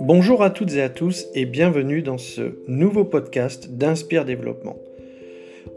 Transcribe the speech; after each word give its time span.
Bonjour 0.00 0.42
à 0.42 0.50
toutes 0.50 0.74
et 0.74 0.82
à 0.82 0.88
tous 0.88 1.26
et 1.34 1.46
bienvenue 1.46 2.02
dans 2.02 2.18
ce 2.18 2.58
nouveau 2.68 3.04
podcast 3.04 3.70
d'Inspire 3.70 4.24
Développement. 4.24 4.76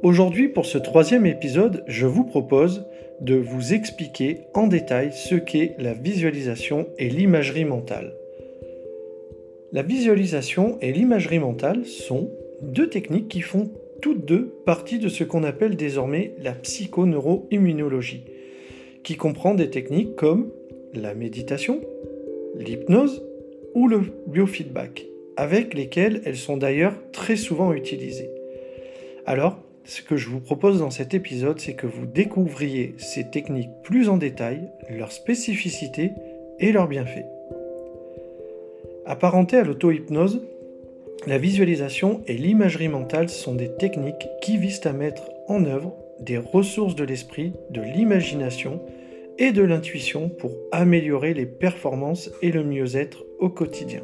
Aujourd'hui, 0.03 0.49
pour 0.49 0.65
ce 0.65 0.77
troisième 0.77 1.25
épisode, 1.25 1.83
je 1.87 2.07
vous 2.07 2.23
propose 2.23 2.85
de 3.21 3.35
vous 3.35 3.73
expliquer 3.73 4.41
en 4.53 4.67
détail 4.67 5.11
ce 5.13 5.35
qu'est 5.35 5.75
la 5.79 5.93
visualisation 5.93 6.87
et 6.97 7.09
l'imagerie 7.09 7.65
mentale. 7.65 8.13
La 9.71 9.83
visualisation 9.83 10.77
et 10.81 10.91
l'imagerie 10.91 11.39
mentale 11.39 11.85
sont 11.85 12.31
deux 12.61 12.89
techniques 12.89 13.27
qui 13.27 13.41
font 13.41 13.71
toutes 14.01 14.25
deux 14.25 14.53
partie 14.65 14.99
de 14.99 15.09
ce 15.09 15.23
qu'on 15.23 15.43
appelle 15.43 15.75
désormais 15.75 16.35
la 16.41 16.51
psychoneuroimmunologie, 16.51 18.25
qui 19.05 19.15
comprend 19.15 19.53
des 19.53 19.69
techniques 19.69 20.15
comme 20.15 20.51
la 20.93 21.13
méditation, 21.13 21.79
l'hypnose 22.57 23.23
ou 23.75 23.87
le 23.87 24.01
biofeedback, 24.27 25.05
avec 25.37 25.75
lesquelles 25.75 26.21
elles 26.25 26.35
sont 26.35 26.57
d'ailleurs 26.57 26.95
très 27.11 27.35
souvent 27.35 27.71
utilisées. 27.71 28.31
Alors, 29.27 29.59
ce 29.83 30.01
que 30.01 30.17
je 30.17 30.27
vous 30.27 30.39
propose 30.39 30.79
dans 30.79 30.89
cet 30.89 31.13
épisode, 31.13 31.59
c'est 31.59 31.75
que 31.75 31.85
vous 31.85 32.07
découvriez 32.07 32.95
ces 32.97 33.29
techniques 33.29 33.69
plus 33.83 34.09
en 34.09 34.17
détail, 34.17 34.71
leurs 34.89 35.11
spécificités 35.11 36.11
et 36.59 36.71
leurs 36.71 36.87
bienfaits. 36.87 37.27
Apparentées 39.05 39.57
à 39.57 39.63
l'auto-hypnose, 39.63 40.41
la 41.27 41.37
visualisation 41.37 42.21
et 42.25 42.33
l'imagerie 42.33 42.87
mentale 42.87 43.29
sont 43.29 43.53
des 43.53 43.69
techniques 43.75 44.27
qui 44.41 44.57
visent 44.57 44.85
à 44.85 44.93
mettre 44.93 45.29
en 45.47 45.63
œuvre 45.65 45.95
des 46.19 46.37
ressources 46.37 46.95
de 46.95 47.03
l'esprit, 47.03 47.53
de 47.69 47.81
l'imagination 47.81 48.81
et 49.37 49.51
de 49.51 49.63
l'intuition 49.63 50.29
pour 50.29 50.51
améliorer 50.71 51.33
les 51.33 51.45
performances 51.45 52.31
et 52.41 52.51
le 52.51 52.63
mieux-être 52.63 53.25
au 53.39 53.49
quotidien. 53.49 54.01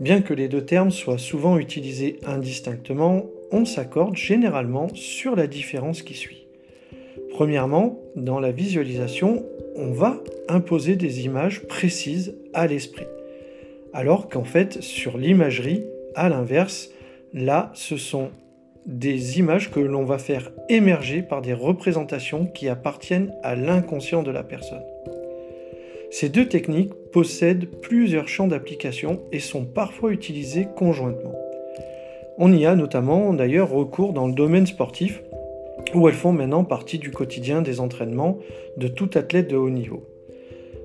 Bien 0.00 0.22
que 0.22 0.34
les 0.34 0.48
deux 0.48 0.64
termes 0.64 0.90
soient 0.90 1.18
souvent 1.18 1.58
utilisés 1.58 2.18
indistinctement, 2.26 3.26
on 3.50 3.64
s'accorde 3.64 4.16
généralement 4.16 4.88
sur 4.94 5.36
la 5.36 5.46
différence 5.46 6.02
qui 6.02 6.14
suit. 6.14 6.46
Premièrement, 7.30 8.00
dans 8.16 8.40
la 8.40 8.52
visualisation, 8.52 9.44
on 9.76 9.92
va 9.92 10.22
imposer 10.48 10.96
des 10.96 11.24
images 11.24 11.62
précises 11.62 12.36
à 12.52 12.66
l'esprit. 12.66 13.06
Alors 13.92 14.28
qu'en 14.28 14.44
fait, 14.44 14.82
sur 14.82 15.18
l'imagerie, 15.18 15.84
à 16.14 16.28
l'inverse, 16.28 16.90
là, 17.32 17.70
ce 17.74 17.96
sont 17.96 18.30
des 18.86 19.38
images 19.38 19.70
que 19.70 19.80
l'on 19.80 20.04
va 20.04 20.18
faire 20.18 20.50
émerger 20.68 21.22
par 21.22 21.42
des 21.42 21.52
représentations 21.52 22.46
qui 22.46 22.68
appartiennent 22.68 23.34
à 23.42 23.54
l'inconscient 23.54 24.22
de 24.22 24.30
la 24.30 24.42
personne. 24.42 24.82
Ces 26.10 26.28
deux 26.28 26.46
techniques 26.46 26.92
possèdent 27.10 27.66
plusieurs 27.80 28.28
champs 28.28 28.46
d'application 28.46 29.20
et 29.32 29.38
sont 29.38 29.64
parfois 29.64 30.12
utilisées 30.12 30.68
conjointement. 30.76 31.34
On 32.38 32.52
y 32.52 32.66
a 32.66 32.74
notamment 32.74 33.32
d'ailleurs 33.32 33.70
recours 33.70 34.12
dans 34.12 34.26
le 34.26 34.34
domaine 34.34 34.66
sportif, 34.66 35.22
où 35.94 36.08
elles 36.08 36.14
font 36.14 36.32
maintenant 36.32 36.64
partie 36.64 36.98
du 36.98 37.10
quotidien 37.10 37.62
des 37.62 37.80
entraînements 37.80 38.38
de 38.76 38.88
tout 38.88 39.10
athlète 39.14 39.48
de 39.48 39.56
haut 39.56 39.70
niveau. 39.70 40.06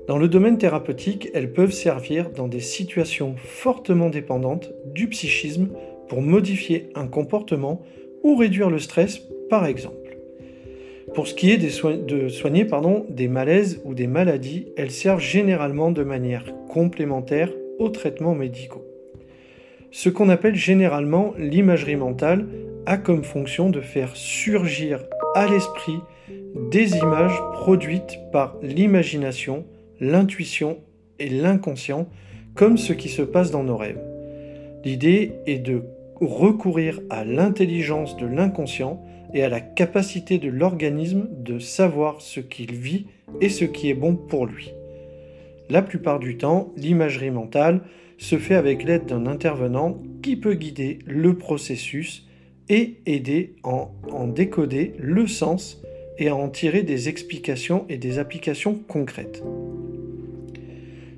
Dans 0.07 0.17
le 0.17 0.29
domaine 0.29 0.57
thérapeutique, 0.57 1.29
elles 1.33 1.51
peuvent 1.51 1.71
servir 1.71 2.29
dans 2.29 2.47
des 2.47 2.61
situations 2.61 3.35
fortement 3.37 4.09
dépendantes 4.09 4.71
du 4.85 5.09
psychisme 5.09 5.69
pour 6.07 6.21
modifier 6.21 6.89
un 6.95 7.07
comportement 7.07 7.81
ou 8.23 8.35
réduire 8.35 8.69
le 8.69 8.79
stress, 8.79 9.21
par 9.49 9.65
exemple. 9.65 10.17
Pour 11.13 11.27
ce 11.27 11.33
qui 11.33 11.51
est 11.51 11.57
de 11.57 12.29
soigner 12.29 12.65
pardon, 12.65 13.05
des 13.09 13.27
malaises 13.27 13.81
ou 13.85 13.93
des 13.93 14.07
maladies, 14.07 14.67
elles 14.75 14.91
servent 14.91 15.21
généralement 15.21 15.91
de 15.91 16.03
manière 16.03 16.45
complémentaire 16.67 17.51
aux 17.79 17.89
traitements 17.89 18.35
médicaux. 18.35 18.85
Ce 19.91 20.09
qu'on 20.09 20.29
appelle 20.29 20.55
généralement 20.55 21.33
l'imagerie 21.37 21.95
mentale 21.95 22.45
a 22.85 22.97
comme 22.97 23.23
fonction 23.23 23.69
de 23.69 23.81
faire 23.81 24.15
surgir 24.15 25.03
à 25.33 25.47
l'esprit 25.47 25.99
des 26.71 26.97
images 26.97 27.39
produites 27.53 28.19
par 28.31 28.57
l'imagination, 28.61 29.65
l'intuition 29.99 30.79
et 31.19 31.29
l'inconscient, 31.29 32.07
comme 32.53 32.77
ce 32.77 32.93
qui 32.93 33.09
se 33.09 33.21
passe 33.21 33.51
dans 33.51 33.63
nos 33.63 33.77
rêves. 33.77 34.01
L'idée 34.83 35.33
est 35.45 35.59
de 35.59 35.83
recourir 36.21 36.99
à 37.09 37.23
l'intelligence 37.23 38.17
de 38.17 38.25
l'inconscient 38.25 39.03
et 39.33 39.43
à 39.43 39.49
la 39.49 39.59
capacité 39.59 40.37
de 40.37 40.49
l'organisme 40.49 41.27
de 41.31 41.59
savoir 41.59 42.21
ce 42.21 42.39
qu'il 42.39 42.73
vit 42.73 43.07
et 43.41 43.49
ce 43.49 43.65
qui 43.65 43.89
est 43.89 43.93
bon 43.93 44.15
pour 44.15 44.45
lui. 44.45 44.71
La 45.69 45.81
plupart 45.81 46.19
du 46.19 46.37
temps, 46.37 46.71
l'imagerie 46.77 47.31
mentale 47.31 47.81
se 48.17 48.37
fait 48.37 48.55
avec 48.55 48.83
l'aide 48.83 49.05
d'un 49.05 49.27
intervenant 49.27 50.01
qui 50.23 50.37
peut 50.37 50.53
guider 50.53 50.99
le 51.05 51.37
processus 51.37 52.25
et 52.69 52.97
aider 53.05 53.55
en, 53.63 53.91
en 54.11 54.27
décoder 54.27 54.93
le 54.97 55.27
sens 55.27 55.81
et 56.17 56.29
à 56.29 56.35
en 56.35 56.49
tirer 56.49 56.83
des 56.83 57.09
explications 57.09 57.85
et 57.89 57.97
des 57.97 58.17
applications 58.17 58.75
concrètes. 58.87 59.43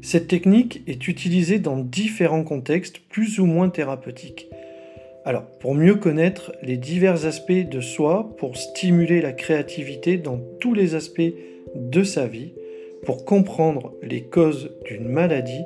Cette 0.01 0.27
technique 0.27 0.81
est 0.87 1.07
utilisée 1.07 1.59
dans 1.59 1.77
différents 1.77 2.43
contextes 2.43 2.99
plus 3.09 3.39
ou 3.39 3.45
moins 3.45 3.69
thérapeutiques. 3.69 4.47
Alors, 5.25 5.45
pour 5.59 5.75
mieux 5.75 5.95
connaître 5.95 6.53
les 6.61 6.77
divers 6.77 7.25
aspects 7.25 7.51
de 7.51 7.81
soi, 7.81 8.29
pour 8.37 8.55
stimuler 8.55 9.21
la 9.21 9.33
créativité 9.33 10.17
dans 10.17 10.39
tous 10.59 10.73
les 10.73 10.95
aspects 10.95 11.33
de 11.75 12.03
sa 12.03 12.25
vie, 12.25 12.53
pour 13.05 13.25
comprendre 13.25 13.93
les 14.01 14.21
causes 14.21 14.71
d'une 14.85 15.07
maladie 15.07 15.63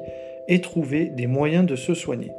et 0.47 0.61
trouver 0.61 1.05
des 1.05 1.27
moyens 1.27 1.65
de 1.65 1.75
se 1.75 1.93
soigner. 1.93 2.31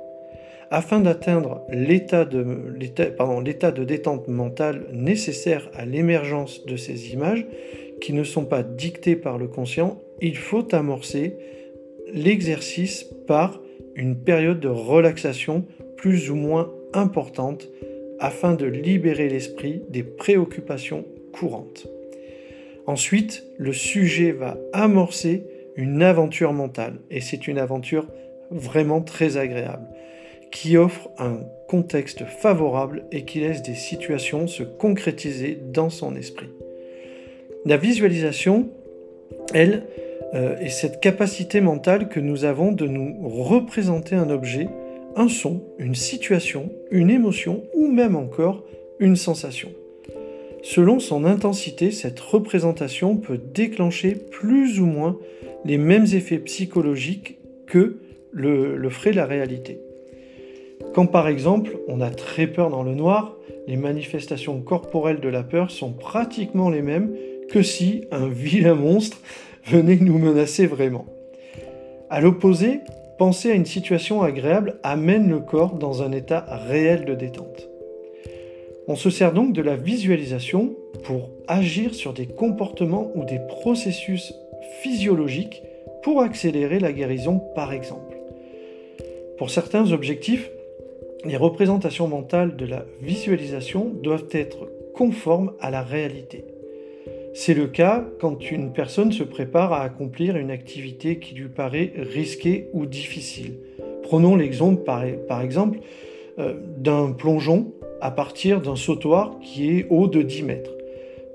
Afin 0.70 1.00
d'atteindre 1.00 1.64
l'état 1.70 2.24
de, 2.24 3.84
détente 3.84 4.28
mentale 4.28 4.86
nécessaire 4.92 5.70
à 5.74 5.84
l'émergence 5.84 6.66
de 6.66 6.76
ces 6.76 7.12
images, 7.12 7.46
qui 8.00 8.12
ne 8.12 8.24
sont 8.24 8.44
pas 8.44 8.62
dictées 8.62 9.16
par 9.16 9.38
le 9.38 9.46
conscient, 9.46 10.00
il 10.20 10.36
faut 10.36 10.74
amorcer 10.74 11.36
l'exercice 12.12 13.04
par 13.26 13.60
une 13.94 14.16
période 14.16 14.60
de 14.60 14.68
relaxation 14.68 15.64
plus 15.96 16.30
ou 16.30 16.34
moins 16.34 16.72
importante 16.94 17.68
afin 18.20 18.54
de 18.54 18.66
libérer 18.66 19.28
l'esprit 19.28 19.82
des 19.88 20.02
préoccupations 20.02 21.04
courantes. 21.32 21.86
Ensuite, 22.86 23.44
le 23.58 23.72
sujet 23.72 24.32
va 24.32 24.56
amorcer 24.72 25.44
une 25.76 26.02
aventure 26.02 26.52
mentale, 26.52 27.00
et 27.10 27.20
c'est 27.20 27.48
une 27.48 27.58
aventure 27.58 28.06
vraiment 28.50 29.00
très 29.00 29.36
agréable, 29.36 29.86
qui 30.52 30.76
offre 30.76 31.10
un 31.18 31.40
contexte 31.68 32.24
favorable 32.24 33.04
et 33.10 33.24
qui 33.24 33.40
laisse 33.40 33.62
des 33.62 33.74
situations 33.74 34.46
se 34.46 34.62
concrétiser 34.62 35.58
dans 35.72 35.90
son 35.90 36.14
esprit. 36.14 36.50
La 37.64 37.76
visualisation, 37.76 38.68
elle, 39.52 39.84
euh, 40.34 40.56
est 40.58 40.68
cette 40.68 41.00
capacité 41.00 41.60
mentale 41.60 42.08
que 42.08 42.20
nous 42.20 42.44
avons 42.44 42.72
de 42.72 42.86
nous 42.86 43.28
représenter 43.28 44.14
un 44.14 44.30
objet 44.30 44.68
un 45.16 45.28
son, 45.28 45.62
une 45.78 45.94
situation, 45.94 46.70
une 46.90 47.10
émotion 47.10 47.64
ou 47.74 47.88
même 47.88 48.16
encore 48.16 48.64
une 48.98 49.16
sensation. 49.16 49.70
Selon 50.62 50.98
son 50.98 51.24
intensité, 51.24 51.90
cette 51.90 52.20
représentation 52.20 53.16
peut 53.16 53.38
déclencher 53.38 54.12
plus 54.14 54.80
ou 54.80 54.86
moins 54.86 55.18
les 55.64 55.78
mêmes 55.78 56.06
effets 56.12 56.38
psychologiques 56.38 57.38
que 57.66 57.98
le, 58.32 58.76
le 58.76 58.90
ferait 58.90 59.12
la 59.12 59.26
réalité. 59.26 59.80
Quand 60.94 61.06
par 61.06 61.28
exemple 61.28 61.78
on 61.88 62.00
a 62.00 62.10
très 62.10 62.46
peur 62.46 62.70
dans 62.70 62.82
le 62.82 62.94
noir, 62.94 63.36
les 63.66 63.76
manifestations 63.76 64.60
corporelles 64.60 65.20
de 65.20 65.28
la 65.28 65.42
peur 65.42 65.70
sont 65.70 65.92
pratiquement 65.92 66.70
les 66.70 66.82
mêmes 66.82 67.14
que 67.50 67.62
si 67.62 68.04
un 68.10 68.28
vilain 68.28 68.74
monstre 68.74 69.20
venait 69.66 69.96
nous 69.96 70.18
menacer 70.18 70.66
vraiment. 70.66 71.06
A 72.10 72.20
l'opposé, 72.20 72.80
penser 73.18 73.50
à 73.50 73.54
une 73.54 73.66
situation 73.66 74.22
agréable 74.22 74.78
amène 74.82 75.28
le 75.28 75.40
corps 75.40 75.74
dans 75.74 76.02
un 76.02 76.12
état 76.12 76.44
réel 76.68 77.04
de 77.04 77.14
détente. 77.14 77.68
On 78.86 78.96
se 78.96 79.10
sert 79.10 79.32
donc 79.32 79.52
de 79.52 79.62
la 79.62 79.76
visualisation 79.76 80.74
pour 81.04 81.30
agir 81.48 81.94
sur 81.94 82.12
des 82.12 82.26
comportements 82.26 83.10
ou 83.14 83.24
des 83.24 83.40
processus 83.48 84.34
physiologiques 84.82 85.62
pour 86.02 86.20
accélérer 86.20 86.78
la 86.78 86.92
guérison 86.92 87.42
par 87.54 87.72
exemple. 87.72 88.16
Pour 89.38 89.50
certains 89.50 89.90
objectifs, 89.92 90.50
les 91.24 91.36
représentations 91.36 92.08
mentales 92.08 92.56
de 92.56 92.66
la 92.66 92.84
visualisation 93.00 93.90
doivent 94.02 94.28
être 94.32 94.68
conformes 94.94 95.52
à 95.60 95.70
la 95.70 95.82
réalité. 95.82 96.44
C'est 97.36 97.54
le 97.54 97.66
cas 97.66 98.06
quand 98.20 98.52
une 98.52 98.72
personne 98.72 99.10
se 99.10 99.24
prépare 99.24 99.72
à 99.72 99.82
accomplir 99.82 100.36
une 100.36 100.52
activité 100.52 101.18
qui 101.18 101.34
lui 101.34 101.48
paraît 101.48 101.92
risquée 101.96 102.68
ou 102.72 102.86
difficile. 102.86 103.54
Prenons 104.04 104.36
l'exemple 104.36 104.84
par, 104.84 105.40
exemple 105.42 105.80
euh, 106.38 106.54
d'un 106.78 107.10
plongeon 107.10 107.72
à 108.00 108.12
partir 108.12 108.60
d'un 108.60 108.76
sautoir 108.76 109.40
qui 109.40 109.68
est 109.68 109.86
haut 109.90 110.06
de 110.06 110.22
10 110.22 110.42
mètres. 110.44 110.70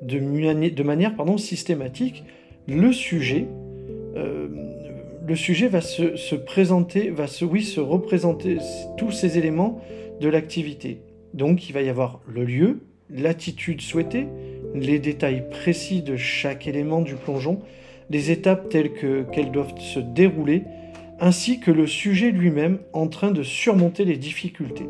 De, 0.02 0.84
manière 0.84 1.14
systématique, 1.38 2.24
le 2.66 2.94
sujet, 2.94 3.46
euh, 4.16 4.48
le 5.28 5.36
sujet 5.36 5.68
va 5.68 5.82
se, 5.82 6.36
présenter, 6.36 7.10
va 7.10 7.28
se 7.28 7.80
représenter 7.82 8.60
tous 8.98 9.12
ces 9.12 9.38
éléments 9.38 9.82
de 10.22 10.30
l'activité. 10.30 11.02
Donc 11.34 11.68
il 11.68 11.74
va 11.74 11.82
y 11.82 11.90
avoir 11.90 12.22
le 12.26 12.46
lieu, 12.46 12.80
l'attitude 13.10 13.82
souhaitée, 13.82 14.28
les 14.76 15.00
détails 15.00 15.44
précis 15.50 16.02
de 16.02 16.16
chaque 16.16 16.68
élément 16.68 17.02
du 17.02 17.16
plongeon, 17.16 17.60
les 18.10 18.32
étapes 18.32 18.70
telles 18.70 18.94
qu'elles 18.94 19.52
doivent 19.52 19.80
se 19.80 20.00
dérouler, 20.00 20.64
ainsi 21.20 21.60
que 21.60 21.72
le 21.72 21.88
sujet 21.88 22.32
lui-même 22.32 22.80
en 22.94 23.08
train 23.08 23.32
de 23.32 23.44
surmonter 23.44 24.06
les 24.06 24.18
difficultés. 24.18 24.88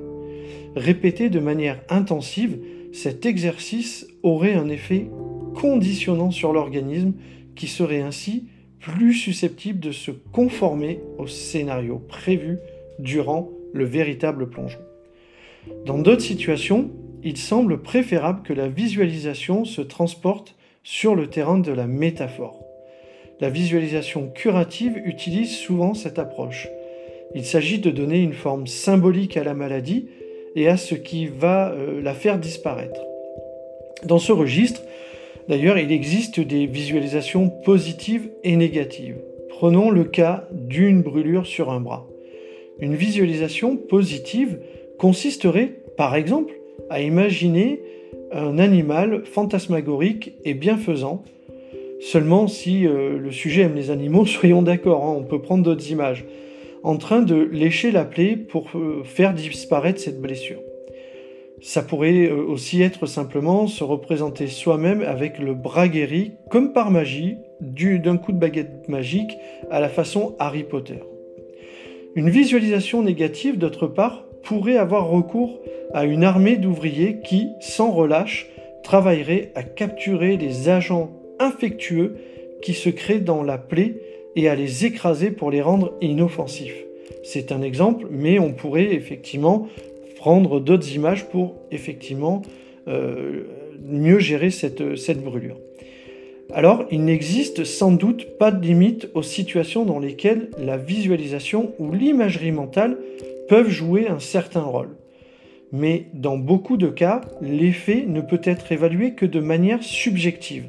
Répété 0.76 1.30
de 1.30 1.40
manière 1.40 1.82
intensive, 1.90 2.60
cet 2.94 3.26
exercice 3.26 4.08
aurait 4.24 4.54
un 4.54 4.70
effet 4.70 5.08
conditionnant 5.56 6.32
sur 6.32 6.54
l'organisme 6.54 7.14
qui 7.56 7.68
serait 7.68 8.02
ainsi 8.02 8.46
plus 8.80 9.14
susceptible 9.14 9.80
de 9.80 9.92
se 9.92 10.12
conformer 10.12 11.02
au 11.18 11.28
scénario 11.28 12.00
prévu 12.08 12.60
durant 13.00 13.50
le 13.74 13.86
véritable 13.86 14.50
plongeon. 14.50 14.80
Dans 15.86 15.98
d'autres 15.98 16.22
situations, 16.22 16.90
il 17.24 17.38
semble 17.38 17.82
préférable 17.82 18.44
que 18.44 18.54
la 18.54 18.68
visualisation 18.68 19.66
se 19.66 19.82
transporte 19.82 20.56
sur 20.84 21.16
le 21.16 21.28
terrain 21.28 21.60
de 21.60 21.72
la 21.72 21.88
métaphore. 21.88 22.60
La 23.40 23.50
visualisation 23.50 24.30
curative 24.34 25.02
utilise 25.06 25.56
souvent 25.56 25.94
cette 25.94 26.20
approche. 26.20 26.68
Il 27.36 27.46
s'agit 27.46 27.80
de 27.80 27.92
donner 27.92 28.22
une 28.22 28.34
forme 28.34 28.68
symbolique 28.68 29.38
à 29.38 29.44
la 29.44 29.54
maladie 29.54 30.08
et 30.56 30.68
à 30.68 30.78
ce 30.78 30.96
qui 30.96 31.28
va 31.28 31.72
euh, 31.72 32.02
la 32.02 32.14
faire 32.14 32.40
disparaître. 32.40 33.02
Dans 34.04 34.20
ce 34.20 34.32
registre, 34.32 34.82
d'ailleurs, 35.48 35.78
il 35.78 35.92
existe 35.92 36.40
des 36.40 36.66
visualisations 36.66 37.50
positives 37.50 38.30
et 38.44 38.56
négatives. 38.56 39.18
Prenons 39.50 39.90
le 39.90 40.06
cas 40.06 40.48
d'une 40.52 41.02
brûlure 41.02 41.46
sur 41.46 41.70
un 41.70 41.82
bras. 41.82 42.08
Une 42.80 42.96
visualisation 42.96 43.76
positive 43.76 44.60
consisterait, 44.98 45.82
par 45.98 46.16
exemple, 46.16 46.59
à 46.90 47.02
imaginer 47.02 47.82
un 48.32 48.58
animal 48.60 49.24
fantasmagorique 49.26 50.34
et 50.46 50.54
bienfaisant. 50.54 51.24
Seulement 52.00 52.48
si 52.48 52.88
euh, 52.88 53.18
le 53.18 53.32
sujet 53.32 53.64
aime 53.64 53.76
les 53.76 53.92
animaux, 53.92 54.26
soyons 54.28 54.62
d'accord, 54.62 55.06
hein, 55.06 55.16
on 55.18 55.24
peut 55.24 55.42
prendre 55.42 55.64
d'autres 55.64 55.92
images 55.92 56.26
en 56.84 56.98
train 56.98 57.22
de 57.22 57.36
lécher 57.36 57.92
la 57.92 58.06
plaie 58.06 58.38
pour 58.38 58.70
euh, 58.76 59.04
faire 59.04 59.34
disparaître 59.34 60.00
cette 60.00 60.22
blessure. 60.22 60.60
Ça 61.62 61.82
pourrait 61.82 62.30
euh, 62.30 62.42
aussi 62.46 62.82
être 62.82 63.06
simplement 63.06 63.68
se 63.68 63.84
représenter 63.84 64.48
soi-même 64.48 65.02
avec 65.02 65.40
le 65.40 65.54
bras 65.54 65.90
guéri, 65.90 66.32
comme 66.50 66.72
par 66.72 66.90
magie, 66.90 67.36
d'un 67.60 68.18
coup 68.18 68.32
de 68.32 68.38
baguette 68.38 68.88
magique 68.88 69.38
à 69.70 69.82
la 69.82 69.90
façon 69.90 70.36
Harry 70.40 70.64
Potter. 70.64 71.00
Une 72.16 72.30
visualisation 72.30 73.04
négative, 73.04 73.58
d'autre 73.58 73.88
part, 73.88 74.24
pourrait 74.44 74.78
avoir 74.78 75.10
recours 75.10 75.60
à 75.94 76.06
une 76.06 76.24
armée 76.24 76.58
d'ouvriers 76.58 77.20
qui, 77.24 77.50
sans 77.60 77.92
relâche, 77.92 78.48
travailleraient 78.84 79.52
à 79.56 79.64
capturer 79.64 80.38
les 80.38 80.70
agents 80.70 81.12
infectueux 81.40 82.18
qui 82.62 82.74
se 82.74 82.90
créent 82.90 83.20
dans 83.20 83.44
la 83.44 83.58
plaie 83.58 83.96
et 84.36 84.50
à 84.50 84.56
les 84.56 84.86
écraser 84.86 85.32
pour 85.32 85.52
les 85.52 85.62
rendre 85.62 85.94
inoffensifs. 86.02 86.86
C'est 87.24 87.52
un 87.52 87.62
exemple, 87.62 88.08
mais 88.10 88.40
on 88.40 88.54
pourrait 88.54 88.94
effectivement 88.94 89.68
prendre 90.16 90.60
d'autres 90.60 90.94
images 90.94 91.26
pour 91.30 91.56
effectivement 91.72 92.42
euh, 92.88 93.44
mieux 93.86 94.20
gérer 94.20 94.52
cette 94.52 95.24
brûlure. 95.24 95.58
Alors, 96.52 96.86
il 96.90 97.06
n'existe 97.06 97.64
sans 97.64 97.92
doute 97.92 98.38
pas 98.40 98.50
de 98.52 98.66
limite 98.66 99.10
aux 99.14 99.22
situations 99.22 99.86
dans 99.86 100.00
lesquelles 100.00 100.50
la 100.58 100.78
visualisation 100.78 101.74
ou 101.78 101.92
l'imagerie 101.92 102.52
mentale 102.52 102.98
peuvent 103.50 103.70
jouer 103.70 104.08
un 104.08 104.20
certain 104.20 104.62
rôle. 104.62 104.96
Mais 105.72 106.06
dans 106.14 106.38
beaucoup 106.38 106.78
de 106.78 106.88
cas, 106.88 107.22
l'effet 107.42 108.06
ne 108.08 108.22
peut 108.22 108.42
être 108.44 108.72
évalué 108.72 109.14
que 109.16 109.26
de 109.26 109.40
manière 109.40 109.84
subjective. 109.84 110.66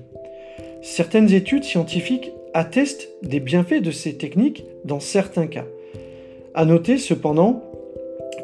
Certaines 0.82 1.32
études 1.32 1.64
scientifiques 1.64 2.32
attestent 2.54 3.08
des 3.22 3.38
bienfaits 3.38 3.82
de 3.82 3.90
ces 3.90 4.16
techniques 4.16 4.64
dans 4.84 4.98
certains 4.98 5.46
cas. 5.46 5.66
À 6.54 6.64
noter 6.64 6.98
cependant 6.98 7.62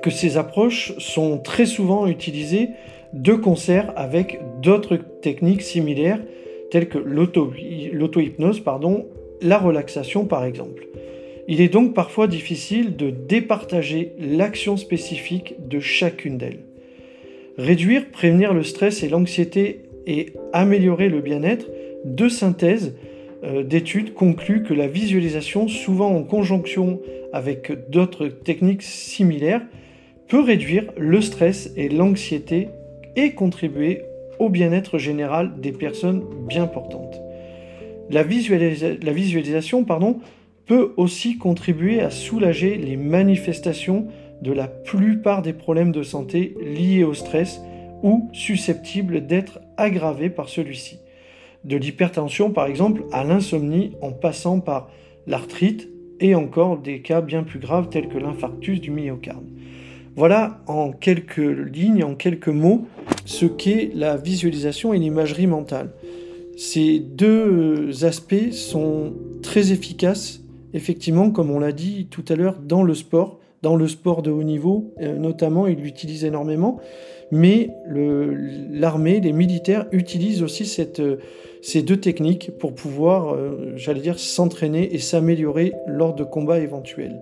que 0.03 0.11
ces 0.11 0.37
approches 0.37 0.97
sont 0.99 1.39
très 1.39 1.67
souvent 1.67 2.07
utilisées 2.07 2.69
de 3.13 3.33
concert 3.33 3.93
avec 3.97 4.39
d'autres 4.63 4.97
techniques 4.97 5.63
similaires 5.63 6.21
telles 6.71 6.89
que 6.89 6.99
l'auto-hypnose, 6.99 8.63
la 9.41 9.59
relaxation 9.59 10.27
par 10.27 10.45
exemple. 10.45 10.87
Il 11.49 11.61
est 11.61 11.69
donc 11.69 11.95
parfois 11.95 12.27
difficile 12.27 12.97
de 12.97 13.11
départager 13.11 14.13
l'action 14.19 14.77
spécifique 14.77 15.55
de 15.69 15.79
chacune 15.79 16.39
d'elles. 16.39 16.61
Réduire, 17.57 18.11
prévenir 18.11 18.53
le 18.53 18.65
stress 18.65 19.03
et 19.03 19.09
l'anxiété 19.09 19.83
et 20.07 20.33
améliorer 20.53 21.09
le 21.09 21.21
bien-être, 21.21 21.67
deux 22.05 22.29
synthèses 22.29 22.95
euh, 23.45 23.63
d'études 23.63 24.13
concluent 24.15 24.63
que 24.63 24.75
la 24.75 24.89
visualisation, 24.89 25.69
souvent 25.69 26.15
en 26.15 26.23
conjonction 26.23 27.01
avec 27.33 27.91
d'autres 27.91 28.27
techniques 28.27 28.83
similaires, 28.83 29.63
peut 30.29 30.41
réduire 30.41 30.85
le 30.97 31.21
stress 31.21 31.73
et 31.77 31.89
l'anxiété 31.89 32.69
et 33.15 33.33
contribuer 33.33 34.03
au 34.39 34.49
bien-être 34.49 34.99
général 34.99 35.53
des 35.61 35.73
personnes 35.73 36.25
bien 36.49 36.67
portantes. 36.67 37.21
La, 38.11 38.23
la 38.23 39.13
visualisation 39.13 39.85
pardon, 39.85 40.19
peut 40.67 40.93
aussi 40.97 41.39
contribuer 41.39 42.01
à 42.01 42.11
soulager 42.11 42.77
les 42.77 42.97
manifestations 42.97 44.09
de 44.43 44.53
la 44.53 44.69
plupart 44.69 45.43
des 45.43 45.53
problèmes 45.53 45.93
de 45.93 46.03
santé 46.03 46.55
liés 46.61 47.05
au 47.05 47.15
stress 47.15 47.61
ou 48.03 48.29
susceptibles 48.33 49.27
d'être 49.27 49.61
aggravés 49.77 50.31
par 50.31 50.49
celui-ci 50.49 50.99
de 51.67 51.77
l'hypertension 51.77 52.51
par 52.51 52.67
exemple 52.67 53.05
à 53.13 53.25
l'insomnie 53.25 53.93
en 54.01 54.13
passant 54.13 54.61
par 54.61 54.89
l'arthrite 55.27 55.89
et 56.21 56.35
encore 56.35 56.79
des 56.79 57.03
cas 57.03 57.21
bien 57.21 57.43
plus 57.43 57.59
graves 57.59 57.91
tels 57.91 58.09
que 58.09 58.19
l'infarctus 58.19 58.81
du 58.81 58.91
myocarde. 58.91 59.45
Voilà 60.15 60.63
en 60.67 60.93
quelques 60.93 61.37
lignes, 61.37 62.05
en 62.05 62.15
quelques 62.15 62.49
mots, 62.49 62.87
ce 63.27 63.45
qu'est 63.45 63.91
la 63.95 64.17
visualisation 64.17 64.95
et 64.95 64.99
l'imagerie 64.99 65.47
mentale. 65.47 65.91
Ces 66.57 67.01
deux 67.01 68.05
aspects 68.05 68.53
sont 68.53 69.13
très 69.43 69.73
efficaces, 69.73 70.43
effectivement, 70.77 71.31
comme 71.31 71.51
on 71.51 71.59
l'a 71.59 71.73
dit 71.73 72.07
tout 72.11 72.25
à 72.29 72.37
l'heure, 72.37 72.59
dans 72.63 72.83
le 72.83 72.95
sport, 72.95 73.41
dans 73.63 73.75
le 73.75 73.89
sport 73.89 74.23
de 74.23 74.31
haut 74.31 74.45
niveau, 74.45 74.93
euh, 75.01 75.17
notamment, 75.17 75.67
ils 75.67 75.79
l'utilisent 75.79 76.25
énormément, 76.25 76.79
mais 77.33 77.71
l'armée, 78.71 79.21
les 79.21 79.33
militaires 79.33 79.87
utilisent 79.91 80.43
aussi 80.43 80.65
cette, 80.65 81.03
ces 81.63 81.83
deux 81.83 81.97
techniques 81.97 82.53
pour 82.59 82.75
pouvoir, 82.75 83.35
euh, 83.35 83.73
j'allais 83.75 84.01
dire, 84.01 84.19
s'entraîner 84.19 84.95
et 84.95 84.99
s'améliorer 84.99 85.73
lors 85.89 86.15
de 86.15 86.23
combats 86.23 86.61
éventuels. 86.61 87.21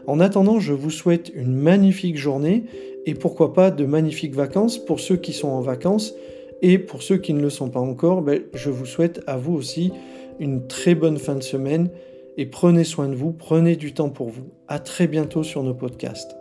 En 0.06 0.20
attendant, 0.20 0.60
je 0.60 0.72
vous 0.72 0.90
souhaite 0.90 1.32
une 1.34 1.54
magnifique 1.54 2.16
journée 2.16 2.64
et 3.06 3.14
pourquoi 3.14 3.52
pas 3.52 3.70
de 3.70 3.84
magnifiques 3.84 4.34
vacances 4.34 4.78
pour 4.78 5.00
ceux 5.00 5.16
qui 5.16 5.32
sont 5.32 5.48
en 5.48 5.60
vacances 5.60 6.14
et 6.62 6.78
pour 6.78 7.02
ceux 7.02 7.18
qui 7.18 7.34
ne 7.34 7.40
le 7.40 7.50
sont 7.50 7.68
pas 7.68 7.80
encore, 7.80 8.22
ben, 8.22 8.40
je 8.54 8.70
vous 8.70 8.86
souhaite 8.86 9.22
à 9.26 9.36
vous 9.36 9.54
aussi 9.54 9.92
une 10.38 10.66
très 10.66 10.94
bonne 10.94 11.18
fin 11.18 11.34
de 11.34 11.42
semaine 11.42 11.90
et 12.36 12.46
prenez 12.46 12.84
soin 12.84 13.08
de 13.08 13.14
vous, 13.14 13.32
prenez 13.32 13.76
du 13.76 13.92
temps 13.92 14.10
pour 14.10 14.28
vous. 14.28 14.46
À 14.68 14.78
très 14.78 15.06
bientôt 15.06 15.42
sur 15.42 15.62
nos 15.62 15.74
podcasts. 15.74 16.36